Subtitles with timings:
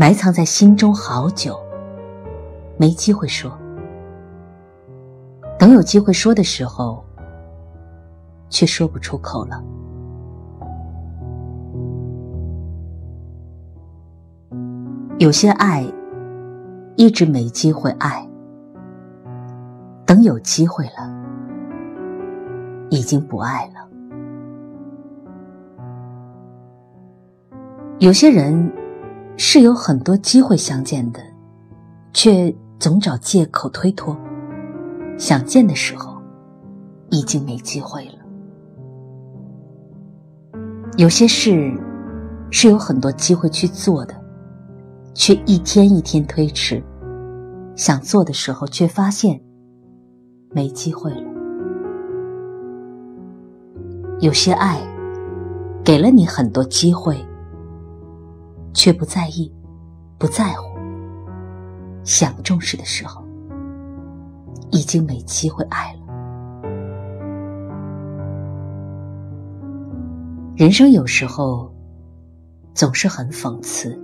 [0.00, 1.60] 埋藏在心中好久，
[2.78, 3.52] 没机会说。
[5.58, 7.04] 等有机会说的时候，
[8.48, 9.62] 却说不出口了。
[15.18, 15.84] 有些爱
[16.96, 18.26] 一直没机会爱，
[20.06, 21.14] 等有机会了，
[22.88, 23.86] 已经不爱了。
[27.98, 28.79] 有些人。
[29.42, 31.20] 是有很多机会相见的，
[32.12, 34.14] 却总找借口推脱。
[35.16, 36.20] 想见的时候，
[37.08, 38.18] 已经没机会了。
[40.98, 41.72] 有些事
[42.50, 44.14] 是有很多机会去做的，
[45.14, 46.82] 却一天一天推迟。
[47.74, 49.40] 想做的时候，却发现
[50.50, 51.24] 没机会了。
[54.20, 54.78] 有些爱
[55.82, 57.16] 给了你很多机会。
[58.72, 59.52] 却不在意，
[60.18, 60.78] 不在乎。
[62.04, 63.24] 想重视的时候，
[64.70, 66.00] 已经没机会爱了。
[70.56, 71.72] 人生有时候
[72.74, 74.00] 总是很讽刺，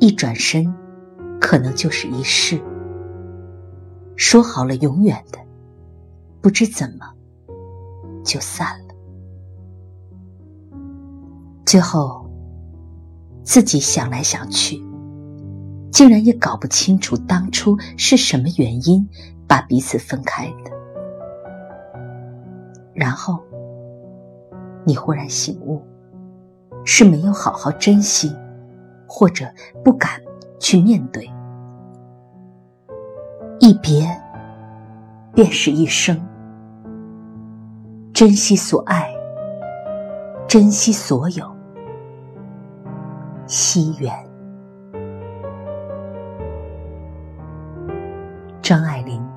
[0.00, 0.72] 一转身，
[1.40, 2.60] 可能就是一世。
[4.16, 5.38] 说好了永远的，
[6.40, 7.06] 不知怎么
[8.24, 8.94] 就散了，
[11.66, 12.27] 最后。
[13.42, 14.82] 自己想来想去，
[15.90, 19.08] 竟然也搞不清楚当初是什么原因
[19.46, 20.70] 把彼此分开的。
[22.94, 23.40] 然后，
[24.84, 25.82] 你忽然醒悟，
[26.84, 28.34] 是没有好好珍惜，
[29.06, 29.46] 或者
[29.84, 30.20] 不敢
[30.58, 31.30] 去面对。
[33.60, 34.08] 一别，
[35.32, 36.20] 便是一生。
[38.12, 39.08] 珍惜所爱，
[40.48, 41.57] 珍惜所有。
[43.48, 44.12] 西园，
[48.60, 49.27] 张爱玲。